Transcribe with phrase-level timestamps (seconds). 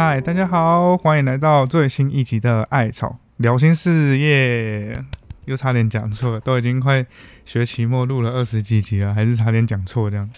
[0.00, 5.04] 嗨，大家好，欢迎来到最新一集的《艾草聊心事》耶！
[5.46, 7.04] 又差点讲错了，都已经快
[7.44, 10.30] 学期末录了二十几集了，还是差点讲错这样。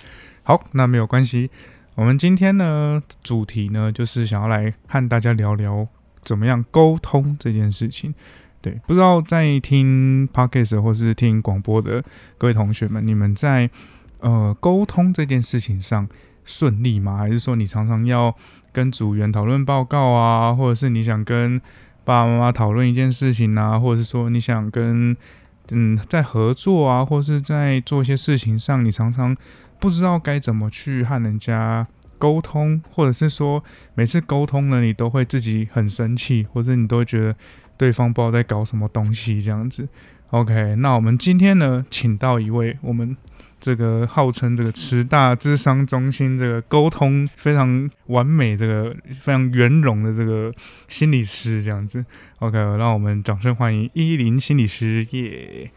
[0.44, 1.50] 好，那没有关系。
[1.94, 5.86] 我们今天呢，主题呢，就是想要来和大家聊聊
[6.22, 8.14] 怎么样沟通这件事情。
[8.62, 12.02] 对，不知道在听 podcast 或是听广播的
[12.38, 13.68] 各位同学们，你们在
[14.20, 16.08] 呃沟通这件事情上
[16.46, 17.18] 顺利吗？
[17.18, 18.34] 还是说你常常要？
[18.72, 21.60] 跟组员讨论报告啊，或者是你想跟
[22.04, 25.16] 爸爸妈妈讨论一件事情啊，或者是说你想跟
[25.70, 29.36] 嗯在合作啊，或是在做一些事情上，你常常
[29.78, 31.86] 不知道该怎么去和人家
[32.18, 33.62] 沟通，或者是说
[33.94, 37.34] 每次沟通呢，你都会自己很生气，或者你都会觉得
[37.76, 39.88] 对方不知道在搞什么东西这样子。
[40.30, 43.16] OK，那我们今天呢，请到一位我们。
[43.60, 50.52] 这个号称这个十大智商中心，这个沟通非常完美，这个非常圆融的这个
[50.88, 52.04] 心理师这样子
[52.38, 55.70] ，OK，让我们掌声欢迎依林心理师耶。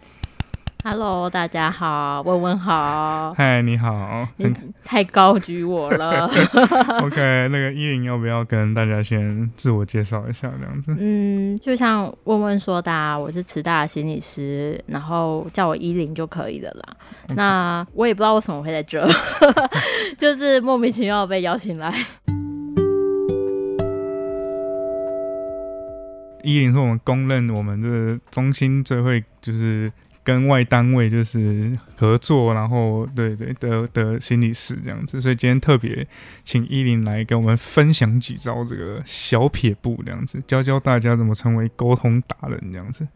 [0.85, 3.33] Hello，大家好，问问好。
[3.37, 4.27] 嗨，你好。
[4.35, 4.53] 你
[4.83, 6.29] 太高举我了。
[7.01, 10.93] OK，那个依林要不要跟大家先自我介绍一下这样子？
[10.99, 16.97] 嗯，就像问问说的，我是慈大的心理师，然后叫我依林就可以了啦。
[17.29, 19.07] 那我也不知道为什么会在这，
[20.19, 21.93] 就是莫名其妙被邀请来。
[26.43, 29.89] 依林是我们公认我们的中心最会就是。
[30.23, 36.07] 跟外单位就是合作，然后对对的的心理师这样子，所以今天特别
[36.43, 43.07] 请依林来跟我们分享几招这个小撇步这样子，教教大家怎么成为沟通达人这样子。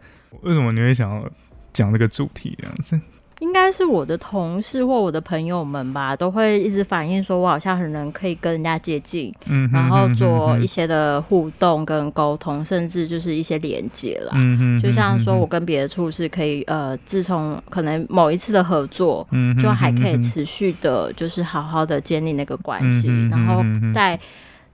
[0.41, 1.30] 为什么你会想要
[1.72, 3.00] 讲这个主题这样子？
[3.40, 14.31] 应该是我的同事或我的朋友们吧，都会一直反映说，我好像很能可以跟人家接近，嗯，然后做一些的互动跟沟通，甚至就是一些连接啦。
[14.36, 24.19] 嗯就像说我跟别的处是可以，呃，自从可能某一次的合作，嗯，就还可以持续的，就是好好的建立那个关系，然后在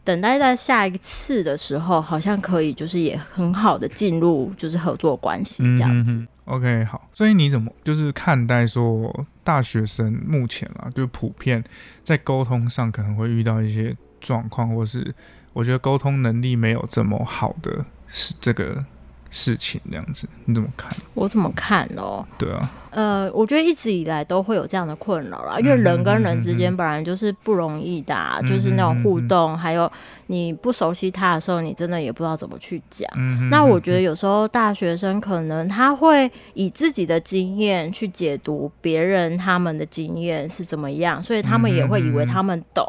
[0.06, 6.26] 等待在下一次的时候，好像可以就是也很好的进入就是合作关系这样子。
[6.46, 11.64] OK，好，所以你怎么就是看待说大学生目前啊，就普遍
[12.04, 15.14] 在沟通上可能会遇到一些状况，或是
[15.54, 18.86] 我觉得沟通能力没有这么好的是这个。
[19.34, 20.96] 事情这样子，你怎么看？
[21.16, 22.24] 我怎么看哦？
[22.38, 28.16] 对啊，呃，我觉得一直以来都会有这样的困扰啦，因为人跟人之间本来就是不容易的，
[28.48, 29.92] 就是那种互动，还有
[30.28, 33.10] 你不熟悉他的时候，你真的也不知道怎么去讲。
[33.50, 42.88] 那我觉得有时候大学生可能他会以自己的经验去解读别人他们的经验是怎么样，所以他们也会以为他们懂，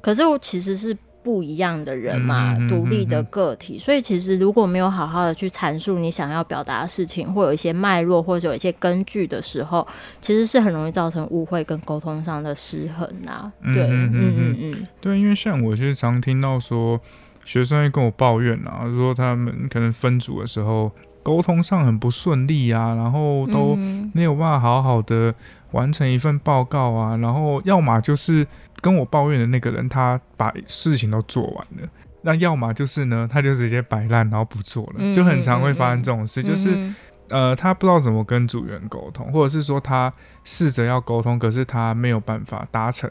[0.00, 0.96] 可是我其实是。
[1.22, 9.86] 不一样的人嘛，独立的个体，所以其实如果没有好好的去阐述你想要表达的事情，或有一些脉络，或者有一些根据的时候，
[10.20, 13.52] 其实是很容易造成误会跟沟通上的失衡呐。
[13.72, 17.00] 对，嗯嗯嗯，对，因为像我其实常听到说，
[17.44, 20.90] 学生会跟我抱怨啊，说他们可能分组的时候
[21.22, 23.76] 沟通上很不顺利啊，然后都
[24.12, 25.32] 没有办法好好的
[25.70, 28.44] 完成一份报告啊，然后要么就是。
[28.82, 31.88] 跟我抱怨的那个人，他把事情都做完了，
[32.22, 36.92] 那要么就是呢，他就直接摆烂，然后不做了，就很常会发生这种事，就是
[37.28, 43.08] 呃，他不知道怎么跟组员沟通，或者是说他试着要沟通，可是他没有办法达成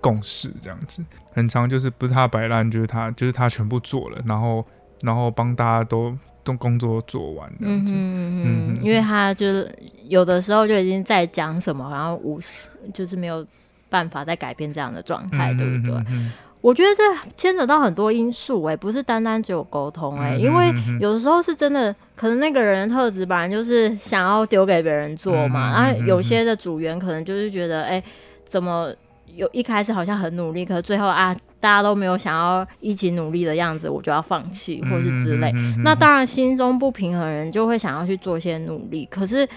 [0.00, 1.04] 共识，这样子，
[1.34, 4.66] 很常就是不是他摆烂，就是他就是他全部做了，然后
[5.02, 9.78] 然后帮大家都都工作做完这样子，嗯嗯，因为他就是
[10.08, 13.46] 有的时候就已经在讲什么，然后无视就是没有。
[13.90, 15.94] 办法再改变这样的状态，对不对？
[16.62, 17.02] 我觉得这
[17.36, 20.70] 牵扯到很多因素，哎，不是单单只有沟通，哎，因为
[21.00, 28.02] 有的时候是真的，可能那个人的特质本来就是想要丢给别人做嘛，然后有些的组员可能就是觉得，哎，
[28.46, 28.92] 怎么
[29.34, 35.50] 有一开始好像很努力，可是最后啊，大家都没有想要一起努力的样子，我就要放弃，或是之类。
[35.82, 39.48] 那当然，心中不平衡人就会想要去做一些努力，可是。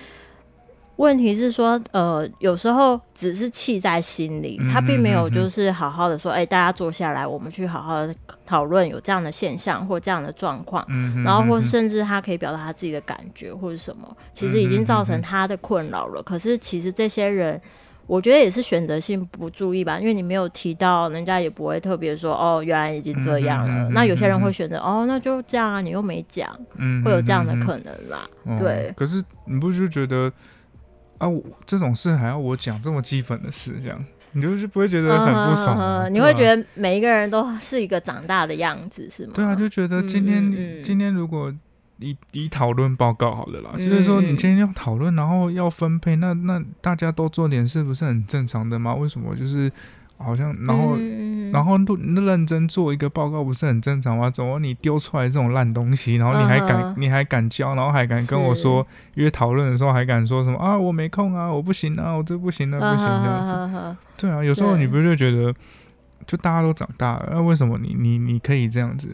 [0.97, 10.85] 问题是说，呃，有时候只是气在心里，他并没有就是好好的说，哎，大家坐下来，我们去好好的讨论有这样的现象或这样的状况，
[11.25, 16.21] 然后或甚至他可以表达他自己的感觉或者什么，其实已经造成他的困扰了。
[16.21, 17.59] 可是其实这些人，
[18.05, 23.89] 我觉得也是选择性不注意吧，因为你没有提到，人家也不会特别说，哦，原来已经这样了。
[23.89, 26.47] 那有些人会选择，哦，那就这样啊，你又没讲，
[27.03, 28.29] 会有这样的可能啦。
[28.59, 30.31] 对，可是你不就觉得？
[31.23, 31.31] 啊，
[31.65, 34.03] 这种事还要我讲这么基本的事，这样？
[34.33, 39.33] 你就是不会觉得很不爽，你会觉得每一个人都是一个长大的样子，是吗？
[39.35, 41.53] 对啊，就觉得今天今天如果
[41.99, 48.93] 以以讨论报告好了啦，就是说你今天要讨论，然后要分配，那那大家都做点，事不是很正常的吗？
[48.95, 49.71] 为什么就是？
[50.23, 50.95] 好像，然后，
[51.51, 51.77] 然后
[52.25, 54.29] 认真做一个报告不是很正常吗？
[54.29, 58.85] 怎么你丢出来这种烂东西，然后你还敢，你还敢交，然后还敢跟我说，
[59.15, 60.77] 约讨论的时候还敢说什么啊？
[60.77, 63.97] 我没空啊，我不行啊，我这不行，那不行这样子。
[64.17, 65.53] 对啊，有时候你不是觉得，
[66.25, 69.07] 就大家都长大了，那为什么你你你可以这样子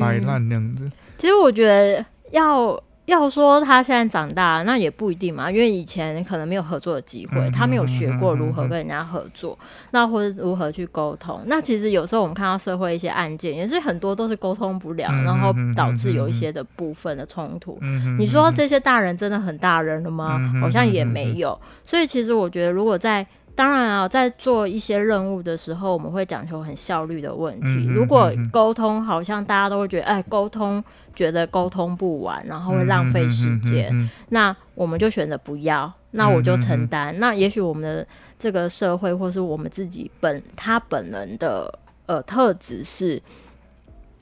[0.00, 0.90] 摆烂那样子？
[1.18, 2.80] 其实我觉得要。
[3.06, 9.58] 要说他现在长大，那也不一定嘛，因为以前可能没有合作的机会，他没有学过如何跟人家合作，
[9.90, 11.42] 那或者如何去沟通。
[11.46, 17.76] 那其实有时候我们看到社会一些案件，也是很多都是沟通不了，然后导致有一些的部分的冲突。
[18.18, 20.38] 你说这些大人真的很大人了吗？
[20.60, 21.60] 好像也没有。
[21.82, 27.86] 所以其实我觉得，如果在当然啊，在做一些任务的时候，我们会讲求很效率的问题。
[27.86, 30.82] 如果沟通好像大家都会觉得，哎，沟通
[31.14, 37.18] 觉得沟通不完，然后会浪费时间，那我们就选择不要，那我就承担。
[37.18, 38.06] 那也许我们的
[38.38, 43.22] 这个社会，或是我们自己本他本人的呃特质是。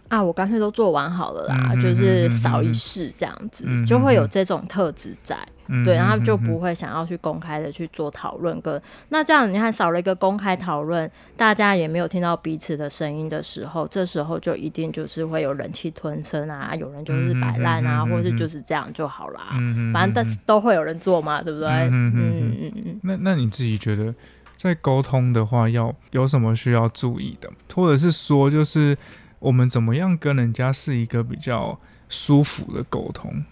[0.08, 5.38] 啊，我干脆都做完好了啦，就是少一事这样子，就会有这种特质在，
[5.84, 8.60] 对，然后就不会想要去公开的去做讨论。
[8.60, 19.50] 跟那这样，你看少了一个公开讨论，大家也没有听到彼此的声音的时候，这时候就一定就是会有人气吞声啊，有人就是摆烂啊，或是就是这样就好啦。
[19.92, 21.68] 反正但是都会有人做嘛，对不对？
[21.68, 23.00] 嗯嗯嗯。
[23.02, 24.14] 那那你自己觉得
[24.56, 28.96] 在沟通的话，要有什么需要注意的，或者是说就是？
[29.40, 31.80] 我们怎么样跟人家是一个比较
[32.10, 33.42] 舒服的沟通？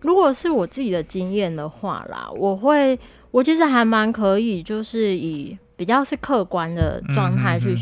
[0.00, 2.98] 如果是我自己的经验的话啦，我会，
[3.30, 7.74] 我其实还蛮可以，就是以比较是客观的状态去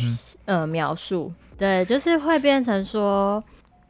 [0.44, 3.42] 呃描述，对，就是会变成说，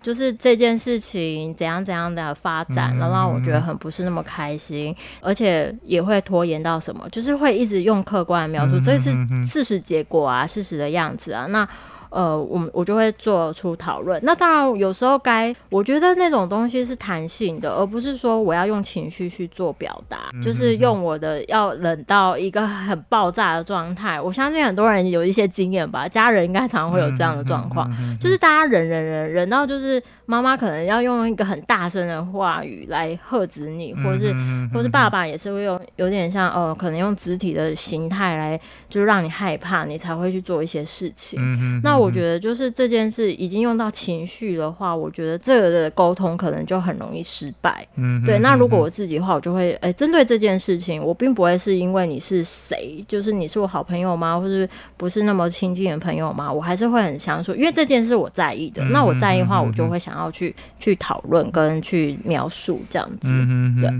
[0.02, 9.12] 就是这件事情怎样怎样的发展，然后让我觉得很不是那么开心，而且也会拖延到什么，就是会一直用客观的描述，这是
[9.46, 11.68] 事实结果啊，事实的样子啊，那。
[12.16, 14.18] 呃，我们我就会做出讨论。
[14.24, 24.18] 那当然，有时候该我觉得那种东西是弹性的，而不是说我要用情绪去做表达，就是用我的要冷到一个很爆炸的状态。
[24.18, 30.02] 我相信很多人有一些经验吧，家人应该常常会有这样的状况，就是大家忍忍忍忍到就是。
[30.28, 34.34] 妈妈可能要用一个很大声的话语来喝止你，或者是，
[34.74, 41.80] 或是爸爸也是会用有点像哦，可能用肢体的形态来，就让你害怕，你才会去做一些事情。
[41.84, 47.86] 那我觉得就是这件事已经用到情绪的话，我觉得这个的沟通可能就很容易失败。
[47.94, 48.40] 嗯对。
[48.40, 56.52] 那如果我自己的话，我就会哎，针对这件事情，我并不会是因为你是谁，就是你是我好朋友吗，或者不是那么亲近的朋友吗？
[56.52, 60.16] 我还是会很想说，因为这件事我在意的，那我在意的话，我就会想。
[60.16, 63.90] 然后去去讨论跟去描述这样子，嗯对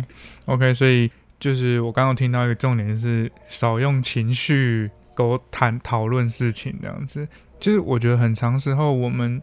[0.47, 7.29] ，OK，所以就是我刚刚听到一个重点是少用情绪沟谈讨论事情这样子，
[7.67, 9.43] 就是我觉得很长时候我们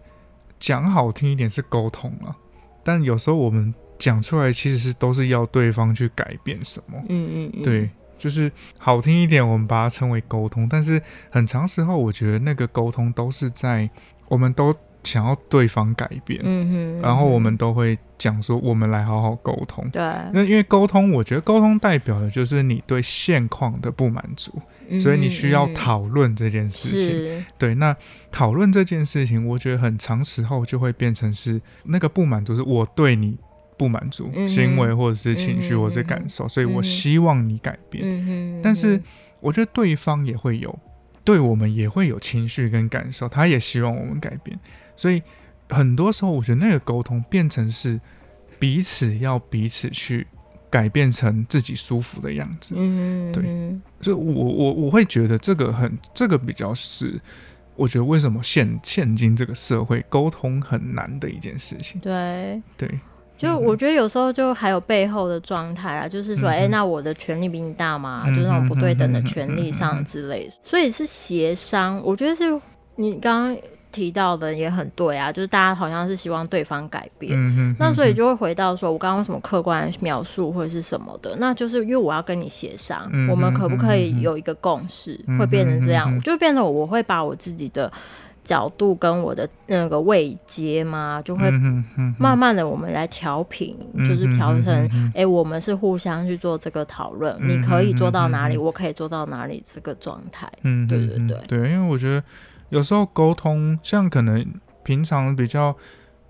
[0.57, 2.33] 讲好听一点是沟通了，
[2.81, 13.89] 但有时候我们讲出来其实是都是要对方去改变什么，嗯嗯，对，就是好听一点我们把它称为沟通，但是很长时候我觉得那个沟通都是在
[14.29, 14.73] 我们都。
[15.05, 19.83] 想要对方改变，嗯哼，然后我们都会讲说，我们来好好沟通。
[19.89, 20.01] 对，
[20.31, 24.53] 那因为沟通，我觉得沟通代表的就是你对现况的不满足，
[25.01, 27.45] 所以你需要讨论这件事情。
[27.57, 27.95] 对，那
[28.31, 33.37] 讨论这件事情，我觉得很长时候就会变成是那个不满足，是我对你
[33.77, 38.03] 不满足行为或者是情绪或者是感受，所以我希望你改变。
[38.05, 39.01] 嗯，但是
[39.41, 40.77] 我觉得对方也会有，
[41.23, 44.57] 对我们也会有情绪跟感受，他也希望我们改变。
[44.95, 45.21] 所以
[45.69, 47.99] 很多时候，我觉得那个沟通变成是
[48.59, 50.27] 彼此要彼此去
[50.73, 52.73] 改变成自己舒服的样子。
[52.75, 53.43] 嗯，对。
[54.01, 57.21] 所以我我我会觉得这个很这个比较是，
[57.75, 62.01] 我觉得为什么现现今这个社会沟通很难的一件事情。
[62.01, 62.89] 对对，
[63.37, 70.49] 就我觉得有时候就还有背后的状态啊，就是说，哎，那我的权利比你大嘛，就那种不对等的权利上之类。
[70.63, 72.59] 所以是协商，我觉得是
[72.95, 73.57] 你刚刚。
[73.93, 77.37] 提到的也很对啊，就是大家好像是希望对方改变，
[77.79, 87.89] 那所以就会回到说，我刚刚什么客观描述或者是什么的，那就是因为我要跟你协商，我们可不可以有一个共识，会变成这样，就变成我会把我自己的
[88.43, 91.49] 角度跟我的那个位阶嘛，就会
[92.17, 100.51] 慢慢的我们来调平，就是调成，哎，我们是互相去做这个讨论，你可以做到哪里，我可以做到哪里，这个状态。
[100.63, 102.21] 嗯，对对对，对，因为我觉得
[102.73, 104.45] 有时候沟通，像可能
[104.83, 105.75] 平常比较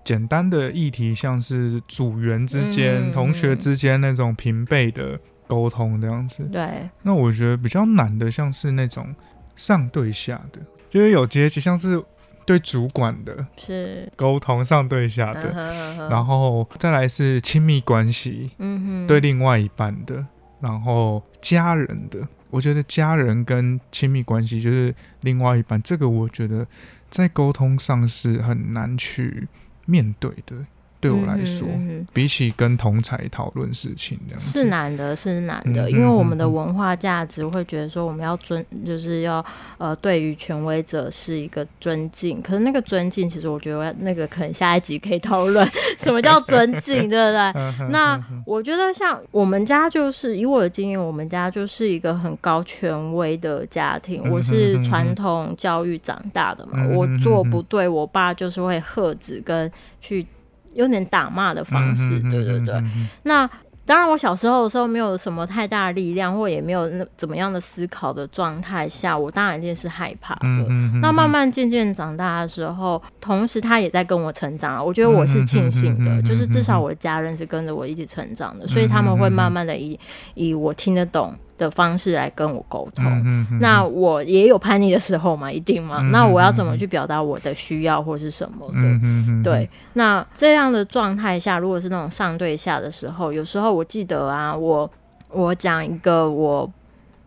[0.04, 6.44] 简单的议题，像是组员之间、同学之间那种平辈的沟通这样子。
[6.52, 9.14] 对，那我觉得比较难的，像是那种
[9.56, 10.60] 上对下的。
[10.90, 12.00] 就是有阶级，像是
[12.46, 20.24] 对主管的，是沟通上对下的，然后再来是亲密关系，嗯哼，对另外一半的，
[20.64, 26.66] 然后家人的，我觉得家人跟亲密关系就是另外一半，这个我觉得
[27.10, 29.46] 在沟通上是很难去
[29.84, 30.56] 面对的。
[31.04, 31.68] 对我来说，
[32.14, 39.44] 比起跟同才讨论事情，是难的，是难的，因为我们的文化价值会觉得说，我们要尊，就是要
[39.76, 42.40] 呃，对于权威者是一个尊敬。
[42.40, 45.68] 可是那个尊敬，其实我觉得那个可能下一集可以讨论
[46.00, 47.52] 什么叫尊敬，对不对？
[47.92, 54.30] 那我觉得像我们家就是以我的经验，我们家就是一个很高权威的家庭。
[54.30, 59.70] 我是传统教育长大的嘛，我做不对，我爸就是会喝止跟
[60.00, 60.26] 去。
[60.74, 62.82] 有点打骂的方式，对对对。
[63.22, 63.48] 那
[63.86, 70.66] 当然，我小时候的时候没有什么太大的力量，或也没有那怎么样的思考的状态下，我当然一定是害怕的。
[71.02, 80.00] 那慢慢渐渐长大的时候，同时他也在跟我成长，我觉得我是庆幸的，就是至少我的家人是跟着我一起成长的，所以他们会慢慢的以
[80.32, 81.34] 以我听得懂。
[81.56, 86.00] 的方式来跟我沟通，那我也有叛逆的时候嘛，一定吗？
[86.10, 89.42] 那我要怎么去表达我的需要或是什么的？
[89.42, 94.90] 对，那这样的状态下，如果是那种上对下的时候，有时候我记得啊，我
[95.30, 96.68] 我讲一个我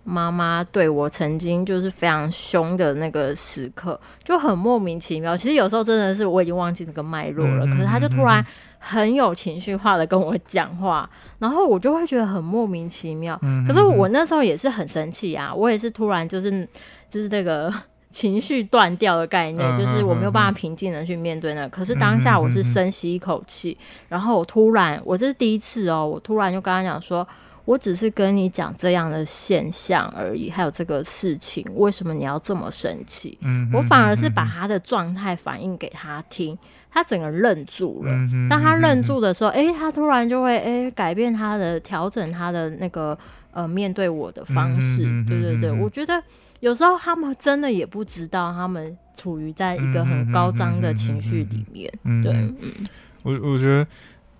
[0.03, 5.37] 妈妈对我曾经就是非常凶的那个时刻，就很莫名其妙。
[5.37, 8.45] 其实有时候真的是我已经忘记那个脉络了，可是他就突然。
[8.79, 13.39] 很有情绪化的跟我讲话，然后我就会觉得很莫名其妙。
[13.67, 16.67] 可是我那时候也是很生气啊，我也是突然就是
[17.09, 17.73] 就是那个
[18.11, 21.67] 情绪断掉的概念，就是我没有办法平静的去面对那。
[21.67, 27.27] 可是当下我是深吸一口气，然后我突然，我这是第一次哦，我突然就跟他讲说，
[27.65, 33.37] 我只是跟你讲这样的现象而已，还有这个事情，为什么你要这么生气？
[33.73, 36.57] 我反而是把他的状态反映给他听。
[36.97, 38.11] 他整个愣住了，
[38.49, 43.15] 当他愣住的时候，哎，他突然就会哎改变他的调整他的那个
[43.51, 46.19] 呃面对我的方式，对对对，我觉得
[46.59, 51.87] 有时候他们真的也不知道他们处于在一个很高涨的情绪里面。
[52.23, 52.73] 对，嗯，
[53.21, 53.85] 我我觉得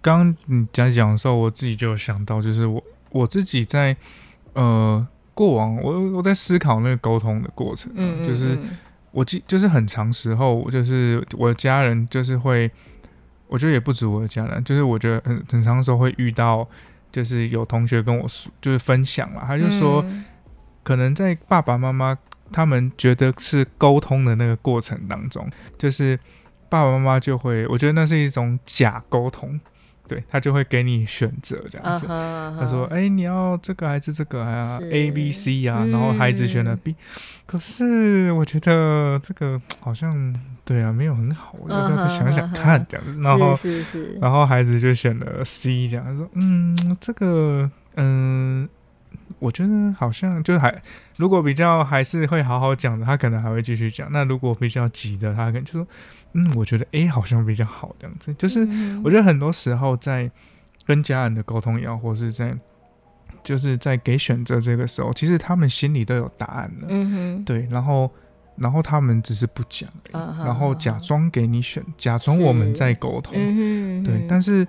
[0.02, 3.96] 刚你讲讲的时候，我自己就有想到，就是我我自己在
[4.54, 8.58] 呃过往，我我在思考那个沟通的过程，嗯就是。
[9.18, 12.70] 我记就是很长时候，就是我的家人就是会，
[13.48, 16.70] 我觉得也不止我的家人，就是我觉得很很长时候会遇到，
[17.12, 20.06] 就是有同学跟我说，就是分享了，他就说，
[20.84, 22.16] 可能在爸爸妈妈
[22.52, 26.16] 他们觉得是沟通的那个过程当中，就是
[26.70, 29.60] 爸爸妈妈就会，我觉得那是一种假沟通。
[30.08, 36.96] 对他就会给你选择这样子，他说：“哎，你要这个还是这个啊？A、B、C 啊？”然后孩子选了 B，
[37.46, 43.20] 可是我觉得这个好像对啊，没有很好，我要再想想看这样子。
[43.22, 48.68] 然后是是，然后孩子就选了 C，这样他说：“嗯，这个嗯，
[49.40, 50.82] 我觉得好像就还
[51.18, 54.10] 如果比较还是会好好讲的，他可能还会继续讲。
[54.12, 55.88] 那如果比较急的，他可能就说。”
[56.38, 58.60] 嗯，我觉得 A 好像比较好，这样子就是
[59.04, 60.30] 我觉得很多时候在
[60.86, 62.56] 跟家人的沟通也好，或是在
[63.44, 66.88] 就是在给选择这个时候，其实他们心里都有答案了。
[66.90, 68.12] 嗯哼，对，然后
[68.56, 73.34] 然后他们只是不讲，然后假装给你选，假装我们在沟通。
[73.36, 74.68] 嗯对，但是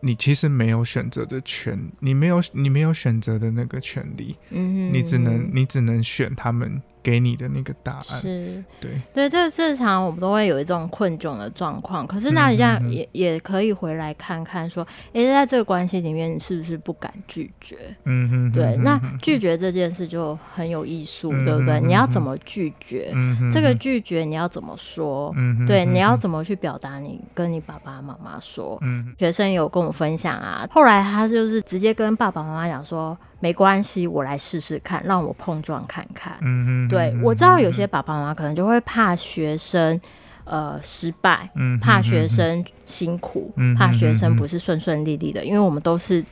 [0.00, 4.36] 你其实没有选择的权，你没有你没有选择的那个权利。
[4.50, 6.80] 嗯你只能你只能选他们。
[7.02, 12.06] 给你的那个答案是对对，这日常我们都会有一种困窘的状况。
[12.06, 17.76] 可是那一样也也可以回来看看，说，哎，在这个关系里面，你是不是不敢拒绝？
[18.04, 21.80] 嗯哼，对，那拒绝这件事就很有艺术，对不对？
[21.80, 23.14] 你要怎么拒绝？
[23.50, 25.32] 这个拒绝你要怎么说？
[25.36, 26.98] 嗯对，你要怎么去表达？
[26.98, 28.78] 你跟你爸爸妈妈说。
[28.82, 33.16] 嗯，学生有跟我分享啊，后来他就是直接跟爸爸妈妈讲说。
[33.40, 36.36] 没关系，我来试试看，让我碰撞看看。
[36.42, 40.00] 嗯嗯，对我知道有些爸爸妈妈可能就会怕学生
[40.44, 46.24] 呃失败，怕学生辛苦，怕学生不是顺顺利利的，因为我们都是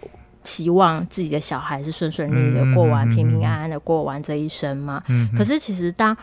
[0.43, 5.03] 期望自己的小孩是顺顺利利的过完，平平安安的过完这一生嘛。
[5.09, 6.17] 嗯，可是其实当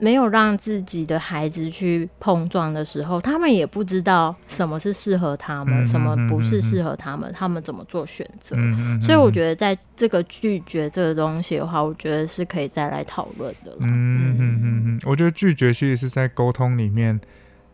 [0.00, 8.56] 没有让自己的孩子去碰撞的时候，他们也不知道什么是适合他们，什么不是适合他们，他们怎么做选择。
[9.02, 13.76] 所以我觉得，在这个拒绝这个东西的话，我觉得是可以再来讨论的。
[13.80, 17.20] 嗯嗯嗯嗯，我觉得拒绝其实是在沟通里面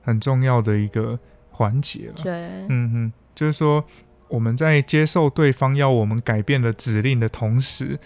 [0.03, 1.19] 很重要的一个
[1.51, 2.15] 环节了。
[2.25, 2.33] 对，
[2.69, 3.85] 嗯哼，就是说
[4.29, 7.99] 我们在接受对方要我们改变的指令的同时，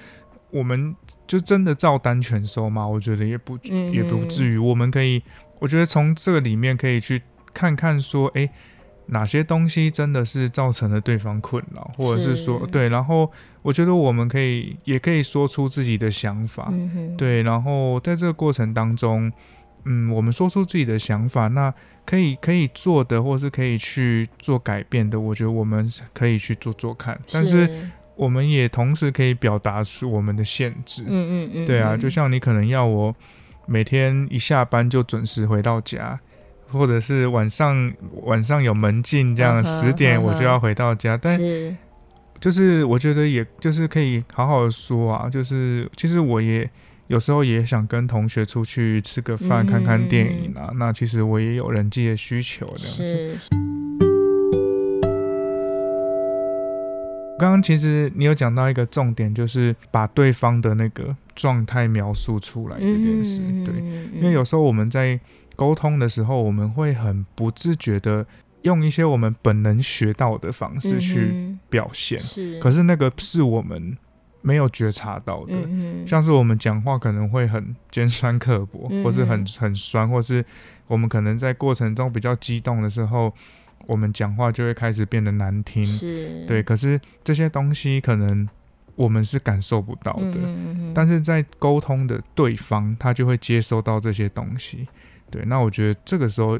[0.50, 0.94] 我们。
[1.30, 2.84] 就真的照单全收吗？
[2.84, 3.56] 我觉得也不
[3.92, 4.58] 也不至于。
[4.58, 5.22] 我们可以，
[5.60, 7.22] 我觉得从这个里面可以去
[7.54, 8.50] 看看，说，哎，
[9.06, 12.88] 哪些东西真的是造成了对方困扰，或者是说，对。
[12.88, 13.30] 然后
[13.62, 16.72] 我觉得我们可以，也可以说出自己的想法，
[17.16, 17.44] 对。
[17.44, 19.30] 然后在这个过程当中，
[19.84, 21.72] 嗯，我们说出自己的想法，那
[22.04, 27.88] 可以可以做的，或是可以去做改变的，我觉得我们可以去做做看，但是。
[28.20, 33.16] 我们也同时可以表达出我们的限制，嗯嗯嗯，对啊，就像你可能要我
[33.66, 36.20] 每天一下班就准时回到家，
[36.68, 37.90] 或者是晚上
[38.24, 41.40] 晚上有门禁这样十点我就要回到家，但
[42.38, 46.68] 就是我觉得也就是可以好好说啊，就是其实我也
[47.06, 53.69] 有时候也想跟同学出去吃个饭、看看电影啊，那其实我也有人际的需求这样子。
[57.40, 63.38] 刚刚其实你有讲到一个重点，就是把对方的那个状态描述出来这件事。
[63.64, 63.76] 对，
[64.14, 65.18] 因为有时候我们在
[65.56, 68.26] 沟通的时候，我们会很不自觉的
[68.60, 72.20] 用一些我们本能学到的方式去表现。
[72.20, 73.96] 是，可是那个是我们
[74.42, 75.54] 没有觉察到的。
[76.06, 80.44] 像是我们讲话可能会很尖酸刻薄，或是很很酸，或是
[80.86, 83.32] 我们可能在过程中比较激动的时候。
[83.90, 86.62] 我们讲话就会开始变得难听，是对。
[86.62, 88.48] 可是这些东西可能
[88.94, 90.36] 我们是感受不到的，
[90.94, 94.86] 但是在沟通的对方，他就会接收到这些东西。
[95.28, 96.56] 对，那我觉得这个时候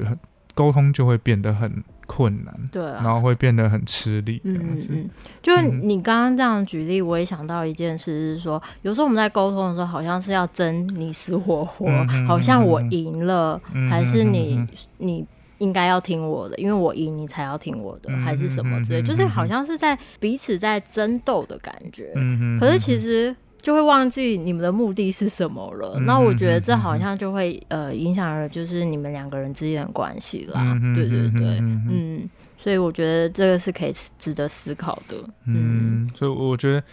[0.53, 4.41] 沟通就会变得很困难，对，然后会变得很吃力。
[4.43, 5.09] 嗯嗯，
[5.41, 11.87] 就是你刚刚这样举例，我也想到一件事，是说有时候我们在沟通的时候，好像是要争你死我活，
[12.27, 14.67] 好像我赢了，还是你
[14.97, 15.25] 你。
[15.61, 22.11] 应该要听我的，因为我赢你才要听我的，还是什么之类，就是好像是在彼此在争斗的感觉。
[22.59, 25.99] 可是其实就会忘记你们的目的是什么了。
[25.99, 30.75] 那我觉得这好像就会呃影响了，就是你们两个人之间的关系啦。
[30.95, 35.17] 对对对，嗯，所以我觉得这个是可以值得思考的。
[35.45, 36.83] 嗯，所以我觉得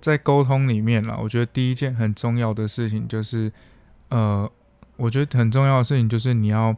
[0.00, 3.52] 在沟通里面啦，我觉得第一件很重要的事情就是，
[4.08, 4.50] 呃，
[4.96, 6.74] 我觉得很重要的事情就是你要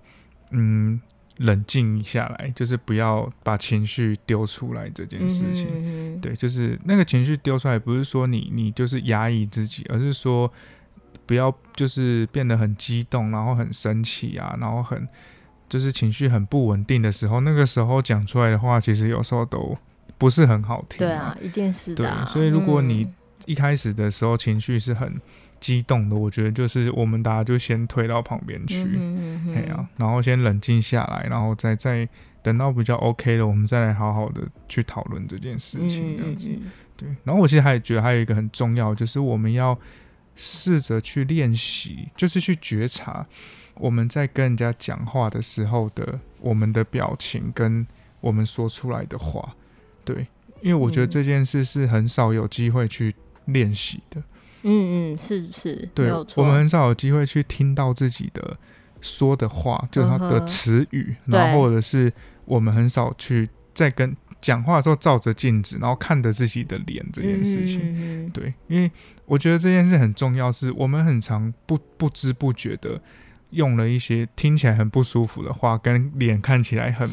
[0.51, 1.01] 嗯。
[1.39, 6.21] 冷静下来，就是不要把情绪丢出来这件事情。
[6.21, 10.53] 对，就是那个情绪丢出来，不是说你你就是压抑自己，而是说
[11.27, 15.09] 不要就是变得很激动，然后很生气啊，然后很
[15.69, 19.77] 就是情绪很不稳定的时候，那个时候讲出来的话，其实有时候都
[20.19, 20.99] 不是很好听。
[20.99, 22.05] 对啊，一定是的。
[22.05, 23.09] 对，所以如果你
[23.47, 25.21] 一开始的时候情绪是很。
[25.61, 28.99] 激动的，我觉得就是我们大家就先推到旁边去，
[29.55, 32.09] 哎呀，然后先冷静下来，然后再再
[32.43, 36.49] 等到比较 OK 的，我们再来好好的去讨论这件事情，这样子。
[36.97, 39.79] 对，然后我其实还觉得还有一个很重要，就是我们要
[40.35, 43.27] 试着去练习，就是去觉察
[43.75, 47.87] 我们在跟人家讲话的时候的我们的表情跟
[48.21, 49.55] 我们说出来的话，
[50.05, 50.27] 对，
[50.61, 54.21] 因为我觉得这件事是很少有机会去练习的。
[54.63, 58.57] 嗯嗯，是是，对，我们很少有机会去听到自己的
[59.01, 62.13] 说的话，就是他的词语，然后或者是
[62.45, 68.31] 我们很少去在跟讲话的时候照着镜子，然后看着自己的脸这件事情。
[68.31, 68.91] 对，因为
[69.27, 73.01] 我觉得这件事很重要，是我们很常不不知不觉的。
[73.51, 77.07] 用了一些听起来很不舒服的话，跟脸看起来很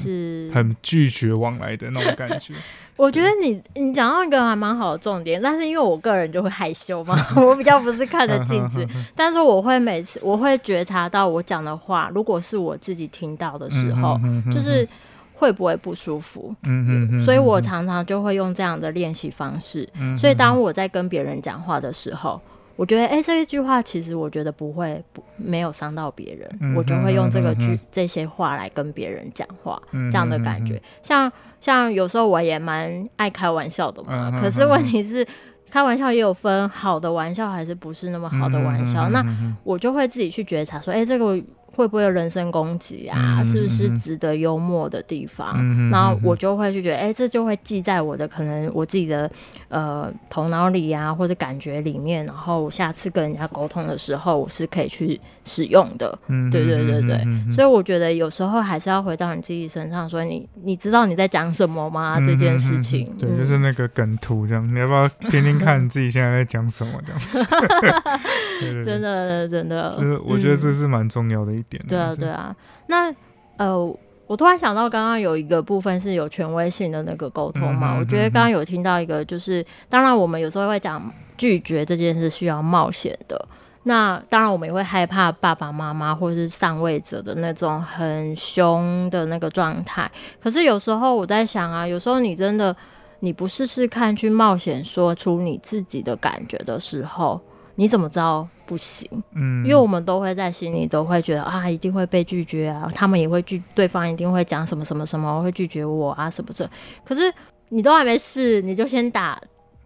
[0.54, 2.54] 很拒绝往来的那种感觉。
[2.98, 14.18] 我觉得你你讲到一个还蛮好的重点，但是因为我个人就会害羞嘛， 我比较不是看着镜子， 但是我会每次我会觉察到我讲的话，如果是我自己听到的时候，
[14.50, 14.88] 就是
[15.34, 16.56] 会不会不舒服。
[16.64, 19.88] 嗯嗯，所以我常常就会用这样的练习方式。
[20.18, 22.42] 所以当我在跟别人讲话的时候。
[22.76, 30.82] 我觉得，哎，这一句话其实我觉得不会不没有伤到别人，我就会用这个句这些话来跟别人讲话，这样的感觉。
[31.02, 35.26] 像像有时候我也蛮爱开玩笑的嘛，可是问题是，
[35.70, 39.10] 开玩笑也有分好的玩笑还是不是那么好的玩笑。
[39.10, 39.26] 那
[39.64, 41.42] 我就会自己去觉察说，哎，这个
[41.76, 43.44] 会不会有人身攻击啊？
[43.44, 45.58] 是不是值得幽默的地方？
[45.90, 49.30] 然后我就会去觉得，哎，这就会记在我的可能我自己的
[49.70, 52.26] 呃头脑里啊，或者感觉里面。
[52.26, 56.18] 然后下次跟人家沟通的时候，我是可以去使用的。
[56.52, 62.20] 对对对对，所以我觉得有时候还是要回到你自己身上，说你你知道你在讲什么吗？
[62.22, 68.16] 这件事情，对，就是那个梗图这样，你要不要听听看你自己现在在讲什么这样？
[68.86, 71.84] 真的真的，是我觉得这是蛮重要的一点。
[71.88, 72.56] 对啊对啊，
[72.88, 73.14] 那
[73.58, 73.98] 呃，
[74.28, 77.98] 我突然想到，刚刚有一个部分是有权威性的那个沟通嘛？
[78.00, 83.48] 我觉得刚刚有听到一个，就是当然我们有时候会讲拒绝这件事需要冒险的。
[83.88, 90.12] 那当然，我们也会害怕爸爸妈妈或者是上位者的那种很凶的那个状态。
[90.42, 92.76] 可是有时候我在想啊，有时候你真的
[93.20, 97.40] 你不试试看去冒险，说出你自己的感觉的时候，
[97.76, 99.10] 你怎么知道不行？
[99.34, 106.70] 嗯，因为我们都会在心里都会觉得啊，一定会被拒绝啊，他们也会拒，对方一定会讲什么什么什么会拒绝我啊什么的。
[107.04, 107.34] 可是
[107.70, 109.42] 你都还没试，你就先打。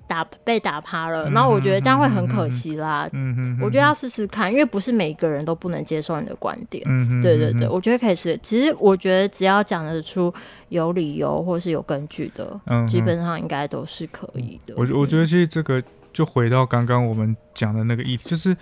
[0.10, 3.08] 打被打趴了，然后我觉得这样会很可惜啦。
[3.14, 6.84] 嗯哼，我觉得要试试看，因为不是每个人都不能接受你的观点。
[6.88, 8.36] 嗯哼，对对对，我觉得可以试。
[8.42, 10.34] 其实我觉得只要讲得出
[10.70, 14.74] 有理由或是有根据的，嗯基本上应该都是可以的。
[14.78, 15.80] 我我觉得其实这个
[16.20, 18.54] 就回到刚刚我们讲的那个议题，就是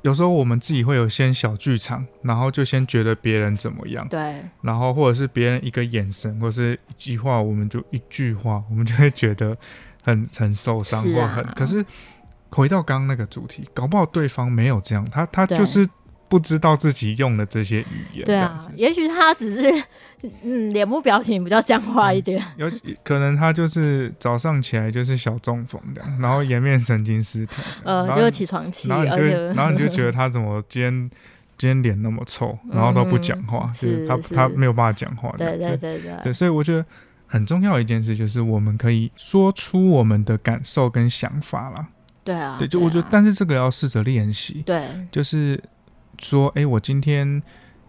[0.00, 9.54] 有时候我们自己会有先小剧场，然后就先觉得别人怎么样，对，然后或者是别人一个眼神或是一句话，我们就一句话，我们就会觉得。
[10.06, 11.84] 很很受伤或很，可是
[12.50, 15.84] 回到刚刚那个主题，搞不好对方没有这样，他他就是
[16.28, 19.70] 不知道自己用的这些语言，对啊，也许他只是
[20.42, 22.70] 嗯脸部表情比较僵化一点，有
[23.04, 29.22] 可能他就是早上起来就是小中风这样，然后颜面神经失调，呃，就是起床气，然后你就
[29.54, 31.10] 然后你就觉得他怎么今天
[31.58, 36.84] 今天脸那么臭，然后都不讲话，是他他没有办法讲话，对对对对，对，所以我觉得。
[37.28, 41.84] 很重要一件事就是，我们可以说出我们的感受跟想法啦。
[42.22, 44.62] 对啊，对，就我觉得，但是这个要试着练习。
[44.64, 45.60] 对，就是
[46.20, 47.42] 说，哎，我今天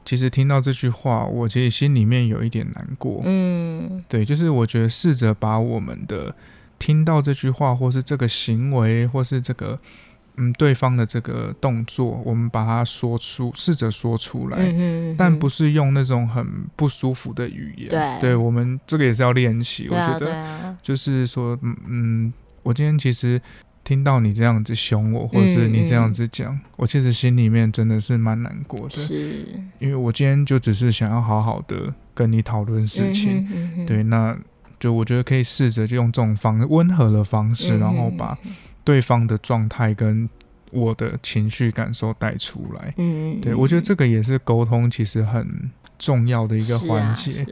[0.06, 3.22] 其实听到这句话，我其实心里面有一点难过。
[3.26, 6.36] 嗯，对，就是我觉得试着把我们的
[6.80, 9.80] 听到这句话，或是这个行为，或是这个。
[10.40, 14.72] 嗯，对方的这个动作，我们把它说出，试着说出来，
[15.18, 17.90] 但不是用那种很不舒服的语言。
[17.90, 19.88] 对，对我们这个也是要练习。
[19.90, 23.42] 我觉得，就是说，嗯嗯，我今天其实
[23.88, 28.90] 听到你这样子凶我，或者是你这样子讲，我其实心里面真的是蛮难过的。
[28.90, 29.46] 是，
[29.80, 33.48] 因为我今天就只是想要好好的跟你讨论事情。
[33.86, 34.38] 对，那
[34.78, 38.38] 就我觉得可以试着就用这种方温和的方式，然后把。
[38.84, 40.30] 对方的状态跟
[40.72, 45.70] 我的情绪感受带出来，嗯，对我觉得这个也是沟通其实很
[46.00, 47.46] 重要的一个环节，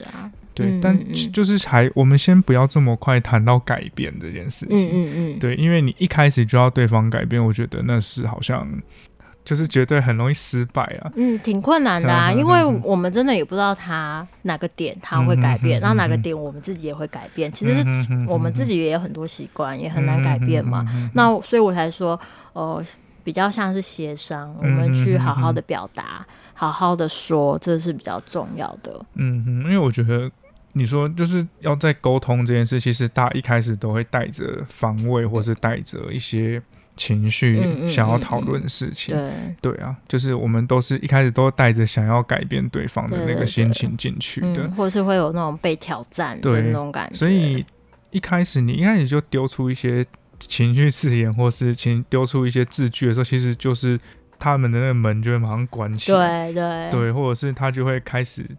[0.56, 0.98] 对，但
[1.32, 8.68] 就是还我们先不要这么快谈到改变这件事情，嗯嗯嗯，对，因为你一开始就要对方改变，我觉得那是好像。
[9.46, 11.12] 就是绝对很容易失败啊！
[11.16, 17.52] 嗯，挺困难的啊，因为我们真的也不知道他哪个点他会改变，然后哪个点我们自己也会改变。
[17.52, 17.86] 其实
[18.28, 20.84] 我们自己也有很多习惯，也很难改变嘛。
[21.14, 22.20] 那所以我才说，
[22.54, 22.84] 呃，
[23.24, 29.00] 比较像是协商，我们去好好的表达，好好的说，这是比较重要的。
[29.14, 30.28] 嗯哼，因为我觉得
[30.76, 36.62] 你说就是要在沟通这件事，其实大家一开始都会带着防卫，或是带着一些。
[36.98, 47.16] 情绪想要讨论事情，对对啊，就是我们都是一开始都带着想要改变对方的那个心情进去的，或是会有那种被挑战的那种感觉。
[47.18, 47.66] 所以
[48.12, 50.06] 一开始你一开始就丢出一些
[50.40, 54.00] 情绪字眼，或是情丢出一些字句的时候，其实就是
[54.40, 56.92] 他们的那个门就会马上关起来，对对。
[56.92, 58.50] 对，或者是他就会开始，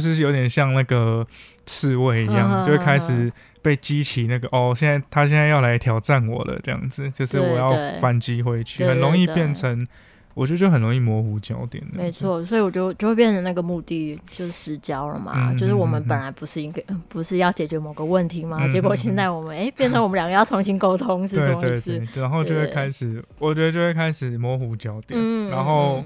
[0.00, 1.26] 是有点像那个
[1.66, 3.30] 刺猬一样，就会开始。
[3.64, 7.68] 被激起那个哦，现在他现在要来挑战我了，这样子就是我要
[8.00, 9.86] 反击回去，很容易变成，
[10.34, 11.80] 我觉得就很容易模糊焦点。
[11.92, 18.66] 没错，所以我就就会变成那个目的就是失焦了嘛，就是我们本来不是应该 不是要解决某个问题吗？
[18.66, 22.02] 结果现在我们哎变成我们两个要重新沟通是什么意思？
[22.16, 26.04] 然后就会开始，我觉得就会开始模糊焦点，然后。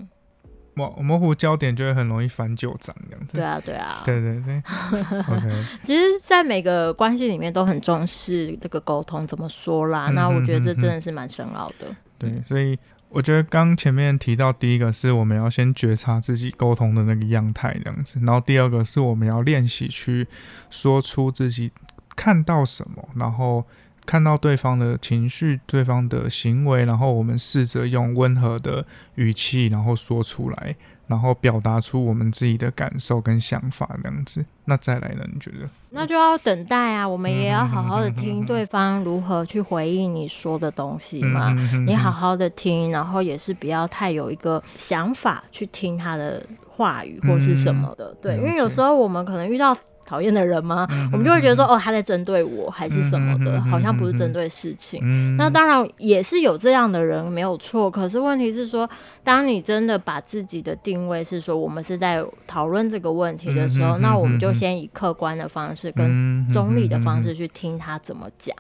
[0.76, 3.38] 模模糊焦点就会很容易翻旧账这样子。
[3.38, 4.62] 对啊，对啊，对对对。
[5.26, 10.10] OK，其实，在每个关系里面都很重视这个沟通怎么说啦。
[10.10, 11.88] 那我觉得这真的是蛮深奥的。
[12.18, 20.28] 对，所以我觉得刚前面提到第一个是我们要先觉察自己沟通的那个样态这样子，然后第二个是我们要练习去
[20.68, 21.72] 说出自己
[22.14, 23.64] 看到什么，然后。
[24.06, 30.76] 看到对方的情绪、对方的行为，然后我们试着用温和的语气，然后说出来，
[31.08, 34.44] 然后表达出我们自己的感受跟想法这样子。
[34.64, 35.24] 那再来呢？
[35.32, 35.68] 你觉得？
[35.90, 41.52] 那就要等待啊，我们也要好好的听对方如何去回应你说的东西嘛。
[41.86, 48.14] 你好好的听，然后也是不要太有一个想法去听他的话语或是什么的。
[48.22, 49.76] 对，因为有时候我们可能遇到。
[50.06, 50.86] 讨厌的人吗？
[51.12, 55.36] 我们就会觉得说，哦，他在针对我，还是什么的，好像不是针对事情。
[55.36, 57.90] 那当然也是有这样的人，没有错。
[57.90, 58.88] 可是问题是说，
[59.24, 68.56] 当你真的把自己的定位是说，我们是在讨论这个问题的时候，那我们就先以客观的方式跟中立的方式去听他怎么讲。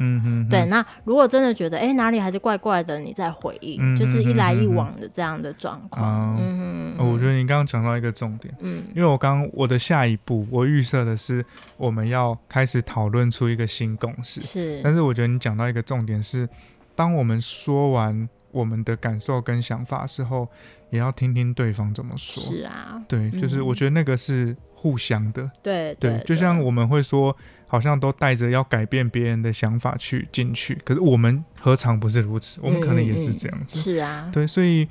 [0.50, 6.36] 对，那如果真的觉得，哎，哪里还是怪怪的，你再回应，就是一来一往的这样的状况。
[6.40, 11.35] 嗯嗯，我觉得你刚刚讲到一个重点，嗯，因为我刚我的下一步，我预设的是。
[11.76, 14.80] 我们要开始讨论出一个新共识，是。
[14.82, 16.48] 但是我觉得你讲到一个重点是，
[16.94, 20.48] 当我们说完我们的感受跟想法之后，
[20.90, 22.42] 也要听听对方怎么说。
[22.42, 25.50] 是啊，对，就是我觉得那个是互相的。
[25.62, 32.60] 对对，就像我们会说，好像都带着要改变别人的想法去进去，可是我们何尝不是如此？
[32.62, 33.78] 我们可能也是这样子。
[33.78, 34.88] 是啊，对，所以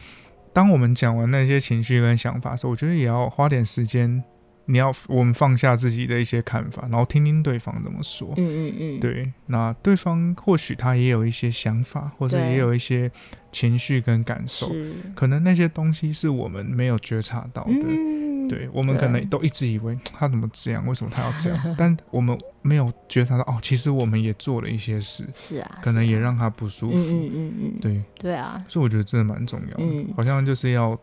[0.53, 4.23] 当我们讲完那些情绪跟想法的时候，我觉得也要花点时间。
[4.65, 8.33] 你要我们放下自己的一些看法，然后听听对方怎么说。
[8.37, 8.99] 嗯嗯嗯。
[8.99, 13.11] 对，那对方或许他也有一些想法，或者也有一些
[13.51, 14.71] 情绪跟感受，
[15.15, 17.73] 可能那些东西是我们没有觉察到的。
[17.87, 18.25] 嗯。
[18.47, 21.59] 对，我们可能都一直以为他怎么这样，为什么他要这样？
[21.77, 25.27] 但我们没有觉察到哦，其实我们也做了一些事。
[25.33, 25.79] 是啊。
[25.81, 26.95] 可能也让他不舒服。
[26.95, 27.73] 嗯嗯嗯嗯。
[27.81, 28.03] 对。
[28.19, 28.63] 对啊。
[28.67, 30.99] 所以我觉得真的蛮重要的，好像就是要。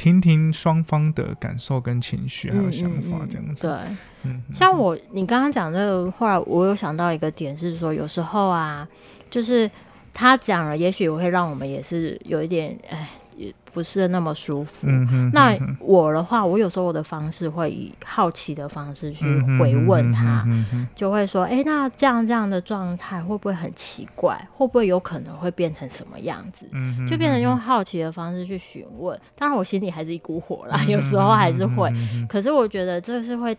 [0.00, 3.66] 听听双方的感受跟情绪还有想法，这样子。
[3.66, 3.76] 对，
[4.22, 8.88] 嗯，像我你刚刚讲这个话，我有想到一个点是说，有时候啊，
[9.28, 9.70] 就是
[10.14, 13.10] 他讲了，也许会让我们也是有一点，哎。
[13.40, 14.86] 也不是那么舒服。
[15.32, 19.24] 那我的话，我有时候我的方式会以好奇的方式去
[19.58, 20.46] 回问他，
[20.94, 24.36] 就会说：“哎，那这样这样的状态会不会很奇怪？
[24.52, 26.68] 会不会有可能会变成什么样子？”
[27.08, 29.18] 就变成用好奇的方式去询问。
[29.34, 31.90] 当然，我心里还是一股火啦，有时候还是会。
[32.28, 33.56] 可是我觉得这是会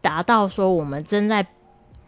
[0.00, 1.44] 达到说我们正在。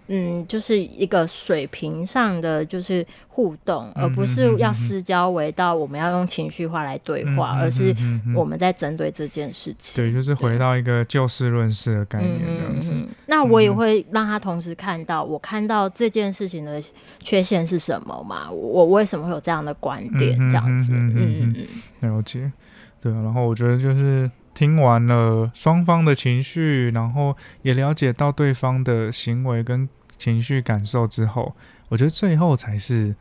[0.08, 7.94] 嗯，就是一个水平上的就是互动，而不是要私交为到我们要用情绪化来对话，而是
[8.34, 10.04] 我们在针对这件事情。
[10.04, 12.92] 对，就是回到一个就事论事的概念这样子。
[13.26, 16.82] 那我也会让他同时看到，我看到这件事情的
[17.18, 18.50] 缺陷是什么嘛？
[18.50, 20.38] 我为什么会有这样的观点？
[20.48, 21.54] 这样子，嗯嗯
[22.00, 22.52] 嗯，了解。
[23.00, 24.30] 对啊，然后我觉得就是。
[24.56, 29.86] 听完了双方的情绪，然后也了解到对方的行为跟
[30.18, 31.54] 情绪感受之后，
[31.88, 33.14] 我觉得最后才是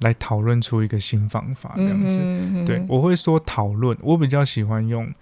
[0.00, 2.16] 来讨论出一个新方法这样子。
[2.66, 5.12] 对我会说讨论，我比较喜欢用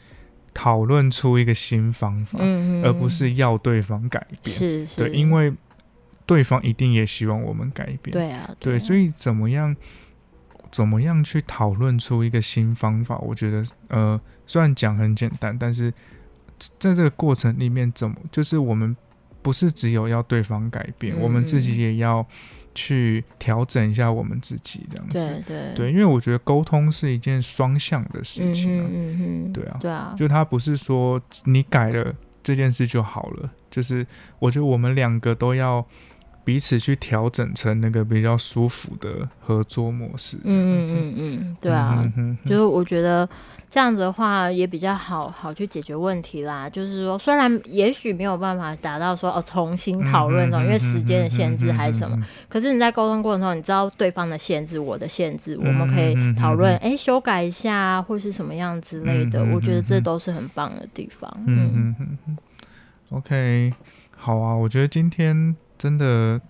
[0.55, 2.39] 讨论出一个新方法，
[2.83, 4.57] 而不是要对方改变。
[4.57, 5.53] 是是，对，因为
[6.27, 8.13] 对方一定也希望我们改变。
[8.13, 9.75] 对啊，对，所以怎么样？
[10.71, 13.17] 怎么样去讨论出一个新方法？
[13.21, 15.91] 我觉得，呃，虽然讲很简单，但是
[16.79, 18.95] 在这个过程里面，怎么就是我们
[19.49, 22.23] 不是只有要对方改变，我们自己也要
[22.75, 25.19] 去调整一下我们自己，这样子。
[25.19, 28.87] 对对对，因为我觉得沟通是一件双向的事情啊。
[28.93, 34.07] 嗯嗯对啊，对啊，就他不是说你改了这件事就好了，就是
[34.39, 35.83] 我觉得我们两个都要。
[36.45, 40.39] 彼此去调整成那个比较舒服的合作模式。
[40.45, 42.11] 嗯嗯嗯嗯，对啊，
[42.47, 43.29] 就是我觉得
[43.71, 46.69] 这样子的话也比较好好去解决问题啦。
[46.69, 59.45] 就是说，虽然也许没有办法达到说哦重新讨论这种，因为时间的限制还是什么，可是你在沟通过程中，你知道对方的限制，我的限制，我们可以讨论，哎，修改一下或是什么样之类的。
[59.53, 61.33] 我觉得这都是很棒的地方。
[61.47, 62.37] 嗯嗯嗯嗯。
[63.11, 63.73] OK，
[64.17, 65.57] 好啊，我觉得今天。
[65.79, 66.41] 真的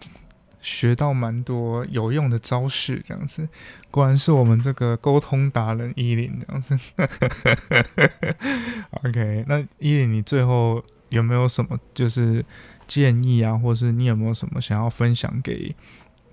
[0.61, 3.49] 学到蛮多有用的招式，这样子，
[3.91, 6.79] 果然是我们这个沟通达人伊林这样子。
[9.03, 12.45] OK，那伊林，你最后有没有什么就是
[12.87, 15.75] 建议啊，或是你有没有什么想要分享给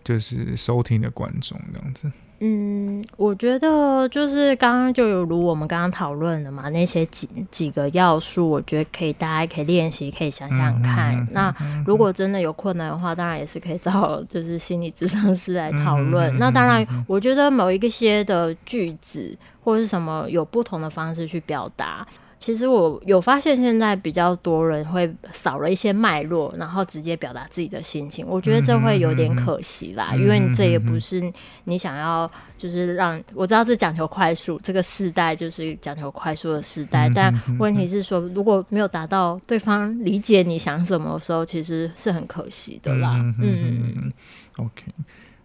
[0.04, 2.12] 就是收听的观众这样子？
[2.48, 11.28] 嗯，我觉得就是刚刚就有如我们刚刚讨论的嘛，那些几几个要素，我觉得可以大家可以练习，可以想想看。
[11.32, 11.52] 那
[11.88, 16.38] 如果真的有困难的话，当然也是可以找就是 心理咨询师来讨论。
[16.38, 22.06] 那当然，我觉得某一个些的句子或者是什么有不同的方式去表达。
[22.46, 28.24] 其实我有发现，现在比较多人会少了一些脉络，然后直接表达自己的心情。
[28.28, 31.20] 我觉得这会有点可惜啦，因为这也不是
[31.64, 37.10] 你想要，就是让我知道这讲求快速，这个时代就是讲求快速的时代。
[37.16, 43.16] 但问题是说，如果没有达到对方理解你想什么的时候，其实是很可惜的啦。
[43.40, 44.14] 嗯
[44.58, 44.84] ，OK，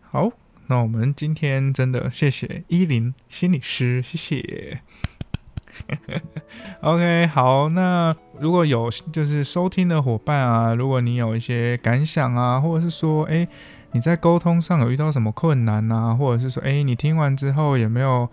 [0.03, 0.31] 好，
[0.67, 4.83] 那我们今天真的谢谢依林心理师，谢谢。
[6.83, 13.47] OK，好，那如果有就是收听的伙伴啊，如果你有一些感想啊，或者是说，哎，
[13.93, 18.29] 你在沟通上有遇到什么困难啊，或者是说，哎，你听完之后有没有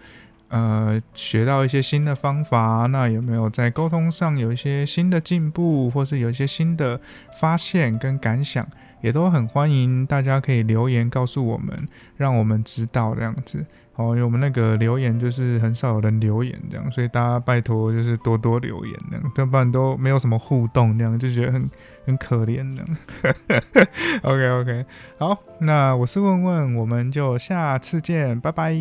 [0.50, 2.88] 呃学到一些新的方法？
[2.88, 7.00] 那有没有在沟通上有一些新的进步，或是有一些新的
[7.40, 8.68] 发现跟感想，
[9.02, 13.66] 也都很欢迎大家可以留言告诉我们，让我们知道这样子。
[13.96, 21.68] 哦，因为我们那个留言就是很少有人留言这样，所以大家拜托就是多多留言这样，要不然都没有什么互动这样，就觉得很
[22.06, 23.88] 很可怜这样。
[24.22, 24.86] OK OK，
[25.18, 28.72] 好，那我是问问，我们就下次见，拜拜，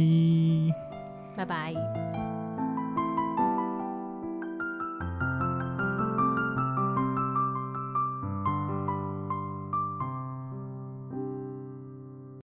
[1.36, 2.35] 拜拜。